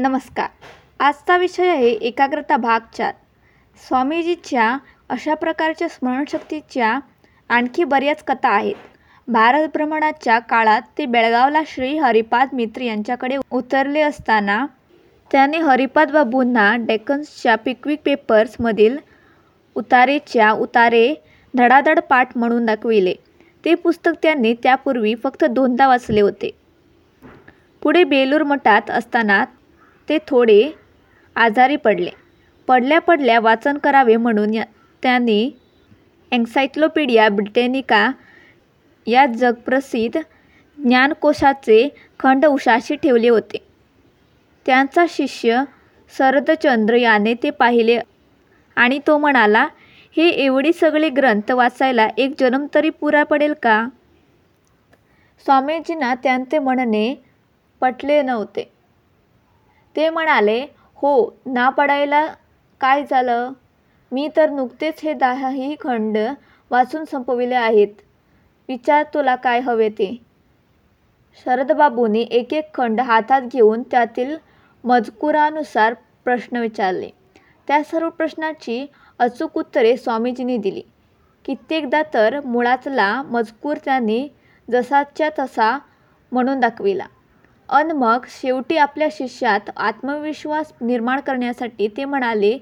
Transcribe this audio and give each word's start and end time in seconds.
नमस्कार. 0.00 0.46
आजचा 1.00 1.36
विषय 1.36 1.68
आहे 1.68 1.90
एकाग्रता 1.90 2.56
भाग 2.56 2.80
चार. 2.98 3.14
स्वामीजीच्या 3.88 4.78
अशा 5.08 5.34
प्रकारच्या 5.34 5.88
स्मरणशक्तीच्या 5.88 6.98
आणखी 7.48 7.84
बऱ्याच 7.84 8.22
कथा 8.24 8.48
आहेत. 8.48 8.74
भारत 9.28 9.68
भ्रमणाच्या 9.68 10.38
काळात 10.38 10.82
ते 10.98 11.06
बेळगावला 11.06 11.62
श्री 11.66 11.98
हरिपाद 11.98 12.48
मित्र 12.52 12.80
यांच्याकडे 12.80 13.36
उतरले 13.50 14.00
असताना 14.00 14.66
त्याने 15.30 15.58
हरिपाद 15.58 16.10
बाबूंना 16.10 16.76
डेकन्सच्या 16.76 17.56
पिकविक 17.56 18.00
पेपर्समधील 18.04 18.96
उतारेच्या 19.74 20.50
उतारे 20.50 21.14
धडाधड 21.56 22.00
पाठ 22.00 22.36
म्हणून 22.36 22.66
दाखविले. 22.66 23.14
ते 23.64 23.74
पुस्तक 23.74 24.12
त्यांनी 24.22 24.54
त्यापूर्वी 24.54 25.14
फक्त 25.14 25.44
दोनदा 25.44 25.88
वाचले 25.88 26.20
होते. 26.20 26.50
पुढे 27.82 28.04
बेलूर 28.04 28.42
मठात 28.42 28.90
असताना 28.90 29.44
ते 30.10 30.18
थोडे 30.18 30.70
आजारी 31.36 31.76
पडले. 31.76 32.10
पडल्या 32.68 32.98
पडल्या 32.98 33.40
वाचन 33.40 33.78
करावे 33.78 34.16
म्हणून 34.16 34.54
या 34.54 34.64
त्यांनी 35.02 35.50
एन्सायक्लोपीडिया 36.32 37.28
ब्रिटॅनिका 37.28 38.10
या 39.06 39.26
जगप्रसिद्ध 39.26 40.20
ज्ञानकोशाचे 40.78 41.88
खंड 42.20 42.46
उशाशी 42.46 42.96
ठेवले 42.96 43.28
होते. 43.28 43.58
त्यांचा 44.66 45.04
शिष्य 45.08 45.62
शरदचंद्र 46.18 46.94
याने 46.94 47.34
ते 47.34 47.50
पाहिले 47.50 47.98
आणि 48.76 48.98
तो 49.06 49.18
म्हणाला 49.18 49.66
हे 50.16 50.28
एवढी 50.28 50.72
सगळे 50.72 51.08
ग्रंथ 51.08 51.50
वाचायला 51.50 52.08
एक 52.16 52.34
जन्म 52.40 52.66
तरी 52.74 52.90
पुरा 52.90 53.22
पडेल 53.22 53.54
का? 53.62 53.88
स्वामीजींना 55.44 56.14
त्यांचे 56.14 56.58
म्हणणे 56.58 57.14
पटले 57.80 58.22
नव्हते. 58.22 58.79
ते 59.96 60.10
म्हणाले 60.10 60.60
हो 61.02 61.30
ना 61.46 61.68
पडायला 61.68 62.26
काय 62.80 63.04
झालं? 63.10 63.52
मी 64.12 64.28
तर 64.36 64.50
नुकतेच 64.50 65.00
हे 65.02 65.12
दहाही 65.12 65.76
खंड 65.80 66.18
वाचून 66.70 67.04
संपविले 67.04 67.54
आहेत. 67.54 67.88
विचार 68.68 69.04
तुला 69.14 69.36
काय 69.36 69.60
हवे 69.60 69.88
ते. 69.88 70.22
शरदबाबूंनी 71.46 72.26
एक 72.30 72.54
एक 72.54 72.74
खंड 72.74 73.00
हातात 73.00 73.42
घेऊन 73.52 73.82
त्यातील 73.82 74.36
मजकुरानुसार 74.84 75.94
प्रश्न 76.24 76.56
विचारले. 76.56 77.10
त्या 77.68 77.82
सर्व 77.84 78.08
प्रश्नाची 78.08 78.86
अचूक 79.18 79.58
उत्तरे 79.58 79.96
स्वामीजींनी 79.96 80.56
दिली. 80.56 80.82
कित्येकदा 81.44 82.02
तर 82.14 82.40
मुळातला 82.44 83.22
मजकूर 83.22 83.76
त्यांनी 83.84 84.28
जसाच्या 84.70 85.30
तसा 85.38 85.78
म्हणून 86.32 86.60
दाखविला. 86.60 87.06
अन 87.70 87.90
मग 87.90 88.24
शेवटी 88.28 88.76
आपल्या 88.76 89.08
शिष्यात 89.12 89.70
आत्मविश्वास 89.76 90.72
निर्माण 90.80 91.20
करण्यासाठी 91.20 91.88
ते 91.88 92.04
म्हणाले 92.04 92.52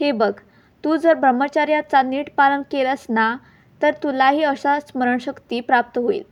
हे 0.00 0.10
बघ 0.12 0.32
तू 0.84 0.96
जर 0.96 1.14
ब्रह्मचर्याचा 1.14 2.00
नीट 2.02 2.30
पालन 2.36 2.62
केलंस 2.62 3.06
ना 3.08 3.36
तर 3.80 3.90
तुलाही 4.02 4.42
अशा 4.42 4.78
स्मरणशक्ती 4.80 5.60
प्राप्त 5.60 5.98
होईल. 5.98 6.22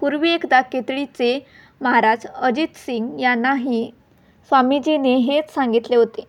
पूर्वी 0.00 0.30
एकदा 0.30 0.60
केतळीचे 0.60 1.38
महाराज 1.80 2.26
अजित 2.26 2.76
सिंग 2.76 3.20
यांनाही 3.20 3.90
स्वामीजीने 4.50 5.14
हेच 5.16 5.54
सांगितले 5.54 5.96
होते. 5.96 6.24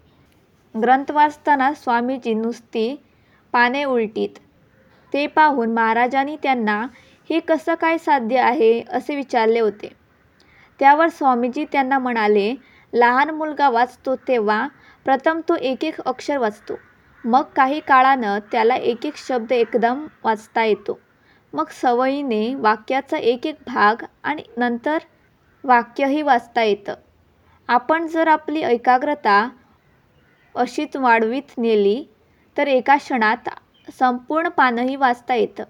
ग्रंथ 0.76 1.12
वाचताना 1.12 1.72
स्वामीजी 1.74 2.34
नुसती 2.34 2.96
पाने 3.54 3.84
उलटीत. 3.84 4.38
ते 5.14 5.26
पाहून 5.28 5.74
महाराजांनी 5.74 6.36
त्यांना 6.44 6.80
हे 7.30 7.40
कसं 7.40 7.76
काय 7.76 7.98
साध्य 7.98 8.38
आहे? 8.38 8.82
असे 8.90 9.16
विचारले 9.16 9.60
होते. 9.60 10.01
त्यावर 10.82 11.08
स्वामीजी 11.08 11.66
त्यांना 11.72 12.00
म्हणाले 12.00 12.56
लहान 12.94 13.30
मुलगा 13.30 13.70
वाचतो 13.70 14.16
तेव्हा 14.16 14.68
प्रथम 15.06 15.42
तो 15.50 15.56
एक 15.56 15.84
एक 15.84 16.02
अक्षर 16.02 16.38
वाचतो. 16.38 16.74
मग 17.26 17.42
काही 17.56 17.80
काळानं 17.80 18.40
त्याला 18.52 18.76
एक 18.76 19.06
एक 19.06 19.18
शब्द 19.18 19.52
एकदम 19.52 20.08
वाचता 20.24 20.64
येतो. 20.64 21.00
मग 21.54 21.66
सवयीने 21.72 22.56
वाक्याचा 22.56 23.18
एक 23.18 23.48
एक 23.48 23.56
भाग 23.68 24.06
आणि 24.24 24.44
नंतर 24.58 24.98
वाक्यही 25.64 26.22
वाचता 26.22 26.64
येतं. 26.64 26.94
आपण 27.68 28.08
जर 28.08 28.28
आपली 28.28 28.62
एकाग्रता 28.62 29.50
अशीच 30.56 30.98
वाढवीत 30.98 31.58
नेली 31.58 32.04
तर 32.58 32.68
एका 32.68 32.98
क्षणात 32.98 33.50
संपूर्ण 34.00 34.50
पानही 34.50 34.96
वाचता 34.96 35.36
येतं. 35.36 35.64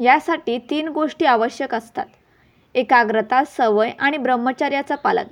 यासाठी 0.00 0.58
तीन 0.58 0.88
गोष्टी 0.88 1.24
आवश्यक 1.24 1.74
असतात. 1.74 2.06
एकाग्रता 2.74 3.42
सवय 3.44 3.90
आणि 3.98 4.18
ब्रह्मचर्याचं 4.18 4.94
पालन. 4.94 5.24